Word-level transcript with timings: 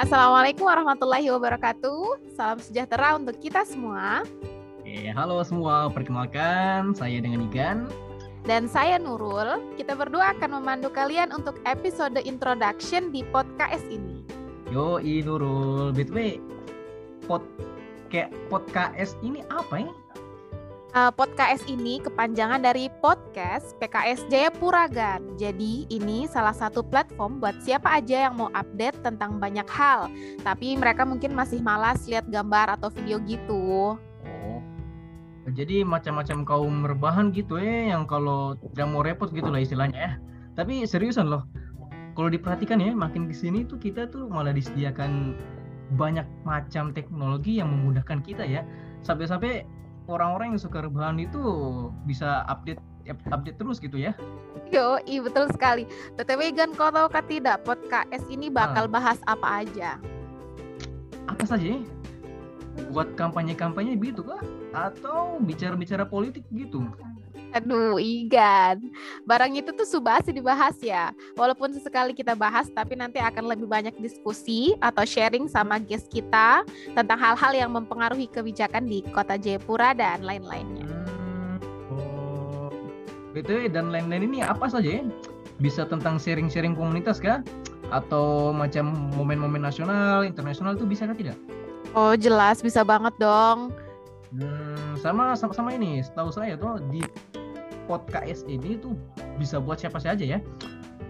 Assalamualaikum 0.00 0.64
warahmatullahi 0.64 1.28
wabarakatuh. 1.28 2.32
Salam 2.32 2.56
sejahtera 2.56 3.20
untuk 3.20 3.36
kita 3.36 3.68
semua. 3.68 4.24
Oke, 4.80 5.12
halo 5.12 5.44
semua. 5.44 5.92
Perkenalkan, 5.92 6.96
saya 6.96 7.20
dengan 7.20 7.44
Igan. 7.44 7.84
Dan 8.48 8.64
saya 8.64 8.96
Nurul. 8.96 9.60
Kita 9.76 9.92
berdua 9.92 10.32
akan 10.32 10.56
memandu 10.56 10.88
kalian 10.88 11.36
untuk 11.36 11.60
episode 11.68 12.16
introduction 12.24 13.12
di 13.12 13.20
podcast 13.28 13.84
ini. 13.92 14.24
Yo, 14.72 14.96
Nurul. 15.04 15.92
BTW, 15.92 16.40
pod 17.28 17.44
kayak 18.08 18.32
podcast 18.48 19.20
ini 19.20 19.44
apa 19.52 19.84
ya? 19.84 19.92
Uh, 20.94 21.12
podcast 21.14 21.66
ini 21.70 22.02
kepanjangan 22.02 22.62
dari 22.62 22.90
podcast 23.02 23.78
PKS 23.78 24.26
Jayapura 24.30 24.90
Gan. 24.90 25.38
Jadi 25.38 25.86
ini 25.90 26.26
salah 26.26 26.54
satu 26.54 26.82
platform 26.82 27.38
buat 27.38 27.58
siapa 27.62 27.90
aja 27.90 28.30
yang 28.30 28.38
mau 28.38 28.50
update 28.52 29.02
tentang 29.02 29.38
banyak 29.38 29.66
hal. 29.70 30.10
Tapi 30.42 30.74
mereka 30.78 31.06
mungkin 31.06 31.34
masih 31.34 31.62
malas 31.62 32.06
lihat 32.10 32.26
gambar 32.26 32.78
atau 32.78 32.90
video 32.90 33.22
gitu. 33.22 33.94
Oh. 34.26 34.60
Jadi 35.50 35.82
macam-macam 35.82 36.46
kaum 36.46 36.76
rebahan 36.86 37.34
gitu 37.34 37.58
ya 37.58 37.96
yang 37.96 38.06
kalau 38.06 38.54
tidak 38.70 38.86
mau 38.86 39.02
repot 39.02 39.30
gitu 39.30 39.50
lah 39.50 39.62
istilahnya 39.62 39.98
ya. 39.98 40.12
Tapi 40.58 40.84
seriusan 40.86 41.30
loh. 41.30 41.46
Kalau 42.18 42.28
diperhatikan 42.28 42.82
ya 42.82 42.92
makin 42.92 43.30
ke 43.30 43.34
sini 43.34 43.64
tuh 43.64 43.78
kita 43.78 44.10
tuh 44.10 44.28
malah 44.28 44.52
disediakan 44.52 45.38
banyak 45.94 46.26
macam 46.46 46.94
teknologi 46.94 47.58
yang 47.58 47.70
memudahkan 47.70 48.22
kita 48.22 48.44
ya. 48.46 48.62
Sampai-sampai 49.00 49.79
orang-orang 50.10 50.52
yang 50.54 50.60
suka 50.60 50.82
rebahan 50.82 51.16
itu 51.22 51.40
bisa 52.04 52.42
update 52.50 52.82
update 53.30 53.56
terus 53.58 53.78
gitu 53.80 53.96
ya. 53.96 54.12
Yo, 54.70 55.00
iya 55.08 55.20
betul 55.22 55.50
sekali. 55.50 55.86
BTW 56.14 56.54
Gan, 56.54 56.70
kau 56.74 56.92
tahu 56.92 57.08
kan 57.10 57.24
tidak 57.26 57.62
podcast 57.66 58.26
ini 58.30 58.52
bakal 58.52 58.86
ah. 58.86 58.90
bahas 58.90 59.18
apa 59.26 59.66
aja? 59.66 59.98
Apa 61.26 61.42
saja? 61.46 61.80
Buat 62.94 63.18
kampanye-kampanye 63.18 63.98
gitu 63.98 64.22
kah? 64.22 64.42
Atau 64.70 65.42
bicara-bicara 65.42 66.06
politik 66.06 66.46
gitu? 66.54 66.86
Aduh, 67.50 67.98
Igan. 67.98 68.78
Barang 69.26 69.50
itu 69.50 69.74
tuh 69.74 69.82
subasi 69.82 70.30
dibahas 70.30 70.78
ya. 70.78 71.10
Walaupun 71.34 71.74
sesekali 71.74 72.14
kita 72.14 72.38
bahas, 72.38 72.70
tapi 72.70 72.94
nanti 72.94 73.18
akan 73.18 73.50
lebih 73.50 73.66
banyak 73.66 73.94
diskusi 73.98 74.78
atau 74.78 75.02
sharing 75.02 75.50
sama 75.50 75.82
guest 75.82 76.06
kita 76.14 76.62
tentang 76.94 77.18
hal-hal 77.18 77.52
yang 77.54 77.70
mempengaruhi 77.74 78.30
kebijakan 78.30 78.86
di 78.86 79.02
kota 79.10 79.34
Jayapura 79.34 79.98
dan 79.98 80.22
lain-lainnya. 80.22 80.86
Hmm, 80.86 81.58
oh, 81.90 82.70
BTW 83.34 83.74
dan 83.74 83.90
lain-lain 83.90 84.30
ini 84.30 84.38
apa 84.46 84.70
saja 84.70 85.02
ya? 85.02 85.04
Bisa 85.58 85.84
tentang 85.90 86.22
sharing-sharing 86.22 86.78
komunitas 86.78 87.18
kah? 87.18 87.42
Atau 87.90 88.54
macam 88.54 89.10
momen-momen 89.18 89.66
nasional, 89.66 90.22
internasional 90.22 90.78
itu 90.78 90.86
bisa 90.86 91.10
kah 91.10 91.18
tidak? 91.18 91.34
Oh 91.98 92.14
jelas, 92.14 92.62
bisa 92.62 92.86
banget 92.86 93.18
dong. 93.18 93.74
Hmm, 94.30 94.69
sama, 95.00 95.32
sama 95.32 95.52
sama 95.56 95.70
ini, 95.72 96.04
setahu 96.04 96.28
saya 96.30 96.54
tuh 96.60 96.78
di 96.92 97.00
podcast 97.88 98.44
ini 98.46 98.76
tuh 98.78 98.94
bisa 99.40 99.58
buat 99.58 99.80
siapa 99.80 99.98
saja 99.98 100.22
ya. 100.22 100.38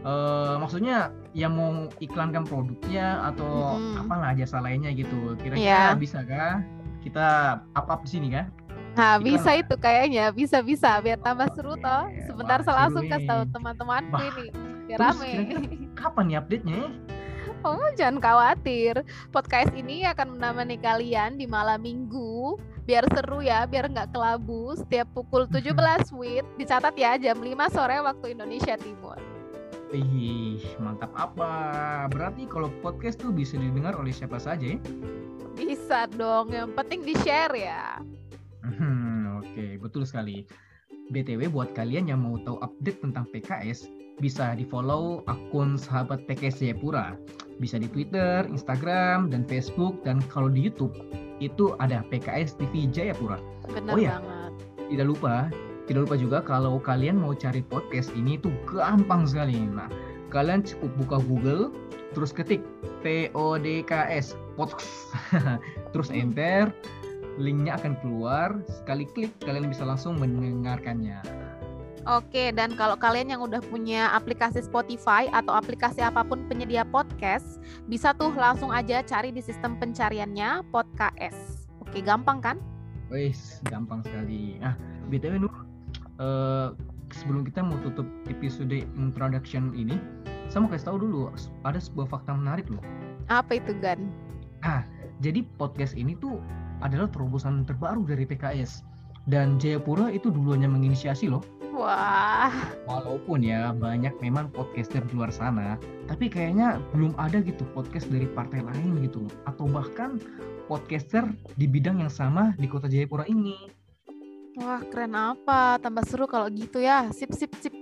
Uh, 0.01 0.57
maksudnya 0.57 1.13
yang 1.37 1.53
mau 1.53 1.93
iklankan 2.01 2.49
produknya 2.49 3.21
atau 3.35 3.77
hmm. 3.77 4.01
apalah 4.01 4.33
jasa 4.33 4.63
lainnya 4.63 4.89
gitu. 4.97 5.37
Kira-kira 5.37 5.93
yeah. 5.93 5.99
bisa 5.99 6.25
kah 6.25 6.65
kita 7.05 7.61
up-up 7.77 8.01
di 8.09 8.11
sini 8.17 8.29
kah? 8.33 8.49
Nah, 8.97 9.21
Iklan 9.21 9.27
bisa 9.29 9.51
itu 9.55 9.75
kayaknya, 9.79 10.35
bisa-bisa 10.35 10.99
biar 10.99 11.21
tambah 11.23 11.47
seru 11.55 11.79
toh. 11.79 12.11
Sebentar 12.27 12.59
saya 12.67 12.87
langsung 12.87 13.07
kasih 13.07 13.29
tahu 13.29 13.43
teman-temanku 13.55 14.19
ini. 14.19 14.47
Biar 14.91 14.99
rame. 14.99 15.31
Kapan 15.95 16.25
nih 16.27 16.37
update-nya? 16.43 16.81
Oh, 17.61 17.93
jangan 17.93 18.25
khawatir. 18.25 19.05
Podcast 19.29 19.77
ini 19.77 20.09
akan 20.09 20.41
menemani 20.41 20.81
kalian 20.81 21.37
di 21.37 21.45
malam 21.45 21.85
minggu 21.85 22.57
biar 22.89 23.05
seru 23.13 23.45
ya, 23.45 23.69
biar 23.69 23.93
nggak 23.93 24.17
kelabu. 24.17 24.73
Setiap 24.81 25.13
pukul 25.13 25.45
17 25.45 25.77
WIB, 26.09 26.47
dicatat 26.57 26.97
ya 26.97 27.21
jam 27.21 27.37
5 27.37 27.53
sore 27.69 28.01
waktu 28.01 28.33
Indonesia 28.33 28.81
Timur. 28.81 29.21
Ih, 29.93 30.65
mantap 30.81 31.13
apa? 31.13 31.53
Berarti 32.09 32.49
kalau 32.49 32.73
podcast 32.81 33.21
tuh 33.21 33.29
bisa 33.29 33.61
didengar 33.61 33.93
oleh 33.93 34.15
siapa 34.15 34.41
saja 34.41 34.65
ya? 34.65 34.79
Bisa 35.53 36.09
dong, 36.17 36.57
yang 36.57 36.73
penting 36.73 37.05
di-share 37.05 37.53
ya. 37.53 38.01
Hmm, 38.65 39.37
Oke, 39.45 39.53
okay, 39.53 39.71
betul 39.77 40.09
sekali. 40.09 40.49
BTW 41.13 41.53
buat 41.53 41.77
kalian 41.77 42.09
yang 42.09 42.25
mau 42.25 42.41
tahu 42.41 42.57
update 42.65 43.05
tentang 43.05 43.29
PKS, 43.29 43.91
bisa 44.23 44.55
di-follow 44.55 45.27
akun 45.27 45.75
sahabat 45.75 46.23
PKS 46.25 46.63
Jayapura. 46.63 47.19
Bisa 47.61 47.77
di 47.77 47.87
Twitter, 47.93 48.49
Instagram, 48.49 49.29
dan 49.29 49.45
Facebook, 49.45 50.01
dan 50.01 50.25
kalau 50.33 50.49
di 50.49 50.65
YouTube 50.65 50.97
itu 51.45 51.77
ada 51.77 52.01
PKS 52.09 52.57
TV 52.57 52.89
Jayapura. 52.89 53.37
Benar 53.69 53.93
oh 53.93 54.01
ya, 54.01 54.17
banget. 54.19 54.53
Tidak 54.89 55.07
lupa, 55.07 55.53
tidak 55.85 56.09
lupa 56.09 56.17
juga 56.17 56.39
kalau 56.41 56.81
kalian 56.81 57.21
mau 57.21 57.37
cari 57.37 57.61
podcast 57.61 58.09
ini 58.17 58.41
tuh 58.41 58.53
gampang 58.65 59.29
sekali. 59.29 59.61
Nah, 59.61 59.93
kalian 60.33 60.65
cukup 60.65 60.91
buka 61.05 61.17
Google, 61.29 61.69
terus 62.17 62.33
ketik 62.33 62.65
PODKS 63.05 64.41
podcast, 64.57 65.13
terus 65.93 66.09
enter, 66.09 66.73
linknya 67.37 67.77
akan 67.77 67.93
keluar. 68.01 68.57
Sekali 68.69 69.05
klik 69.13 69.33
kalian 69.45 69.69
bisa 69.69 69.85
langsung 69.85 70.17
mendengarkannya. 70.17 71.40
Oke, 72.09 72.49
dan 72.57 72.73
kalau 72.81 72.97
kalian 72.97 73.29
yang 73.37 73.45
udah 73.45 73.61
punya 73.61 74.09
aplikasi 74.17 74.65
Spotify 74.65 75.29
atau 75.37 75.53
aplikasi 75.53 76.01
apa 76.01 76.25
pun 76.25 76.49
penyedia 76.49 76.81
podcast, 76.89 77.61
bisa 77.93 78.17
tuh 78.17 78.33
langsung 78.33 78.73
aja 78.73 79.05
cari 79.05 79.29
di 79.29 79.45
sistem 79.45 79.77
pencariannya 79.77 80.65
podcast. 80.73 81.69
Oke, 81.85 82.01
gampang 82.01 82.41
kan? 82.41 82.57
Wih, 83.13 83.37
gampang 83.69 84.01
sekali. 84.01 84.57
Nah, 84.65 84.81
BTW 85.13 85.45
Nur, 85.45 85.53
uh, 86.23 86.73
sebelum 87.13 87.45
kita 87.45 87.61
mau 87.61 87.77
tutup 87.85 88.09
episode 88.33 88.81
introduction 88.97 89.77
ini, 89.77 90.01
saya 90.49 90.65
mau 90.65 90.71
kasih 90.73 90.95
tahu 90.95 90.99
dulu, 91.05 91.29
ada 91.69 91.77
sebuah 91.77 92.09
fakta 92.09 92.33
menarik 92.33 92.65
loh. 92.73 92.83
Apa 93.29 93.61
itu, 93.61 93.77
Gan? 93.77 94.09
Nah, 94.65 94.89
jadi 95.21 95.45
podcast 95.61 95.93
ini 95.93 96.17
tuh 96.17 96.41
adalah 96.81 97.13
terobosan 97.13 97.69
terbaru 97.69 98.09
dari 98.09 98.25
PKS. 98.25 98.83
Dan 99.29 99.61
Jayapura 99.61 100.09
itu 100.15 100.33
dulunya 100.33 100.71
menginisiasi 100.71 101.29
loh 101.29 101.45
Wah. 101.81 102.53
Walaupun 102.85 103.41
ya 103.41 103.71
banyak 103.73 104.13
memang 104.21 104.53
podcaster 104.53 105.01
di 105.07 105.17
luar 105.17 105.33
sana, 105.33 105.81
tapi 106.11 106.27
kayaknya 106.27 106.83
belum 106.93 107.17
ada 107.17 107.41
gitu 107.41 107.63
podcast 107.73 108.11
dari 108.13 108.27
partai 108.27 108.61
lain 108.61 109.01
gitu, 109.07 109.25
atau 109.49 109.71
bahkan 109.71 110.19
podcaster 110.69 111.25
di 111.57 111.65
bidang 111.65 112.05
yang 112.05 112.13
sama 112.13 112.53
di 112.61 112.67
kota 112.67 112.91
Jayapura 112.91 113.25
ini. 113.31 113.57
Wah 114.61 114.85
keren 114.93 115.17
apa, 115.17 115.79
tambah 115.79 116.05
seru 116.05 116.29
kalau 116.29 116.51
gitu 116.51 116.83
ya. 116.83 117.09
Sip 117.15 117.33
sip 117.33 117.55
sip, 117.63 117.73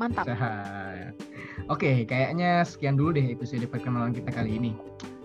mantap. 0.00 0.26
Oke, 1.72 2.02
kayaknya 2.02 2.66
sekian 2.66 2.98
dulu 2.98 3.14
deh 3.14 3.30
episode 3.30 3.62
perkenalan 3.68 4.10
kita 4.10 4.34
kali 4.34 4.58
ini. 4.58 4.72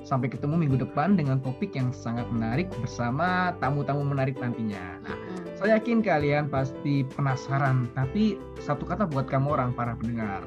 Sampai 0.06 0.28
ketemu 0.28 0.62
minggu 0.62 0.78
depan 0.84 1.16
dengan 1.16 1.40
topik 1.40 1.74
yang 1.78 1.96
sangat 1.96 2.28
menarik 2.28 2.68
bersama 2.82 3.56
tamu-tamu 3.64 4.04
menarik 4.04 4.36
nantinya. 4.42 5.00
Nah, 5.06 5.18
saya 5.62 5.78
yakin 5.78 6.02
kalian 6.02 6.50
pasti 6.50 7.06
penasaran, 7.14 7.86
tapi 7.94 8.34
satu 8.58 8.82
kata 8.82 9.06
buat 9.06 9.30
kamu 9.30 9.54
orang 9.54 9.70
para 9.78 9.94
pendengar, 9.94 10.42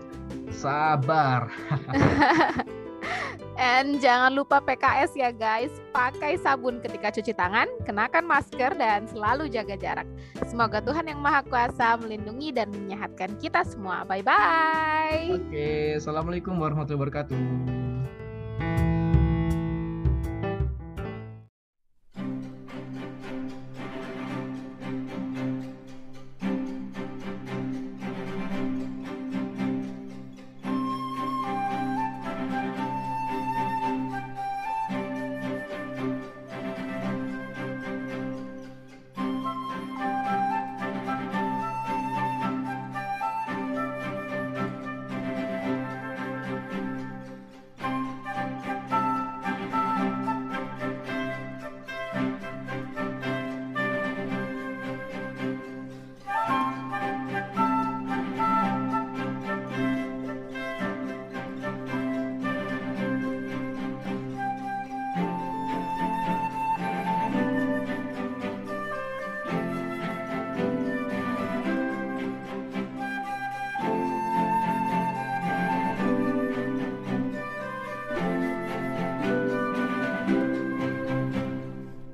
sabar. 0.51 1.47
And 3.55 4.03
jangan 4.03 4.35
lupa 4.35 4.59
PKS 4.59 5.15
ya 5.15 5.31
guys, 5.31 5.71
pakai 5.95 6.35
sabun 6.43 6.83
ketika 6.83 7.15
cuci 7.15 7.31
tangan, 7.31 7.71
kenakan 7.87 8.27
masker 8.27 8.75
dan 8.75 9.07
selalu 9.07 9.47
jaga 9.47 9.79
jarak. 9.79 10.09
Semoga 10.51 10.83
Tuhan 10.83 11.07
yang 11.07 11.23
Maha 11.23 11.47
Kuasa 11.47 11.95
melindungi 11.95 12.51
dan 12.51 12.75
menyehatkan 12.75 13.39
kita 13.39 13.63
semua. 13.63 14.03
Bye 14.03 14.27
bye. 14.27 15.39
Oke, 15.39 15.95
assalamualaikum 15.95 16.59
warahmatullahi 16.59 17.07
wabarakatuh. 17.07 17.84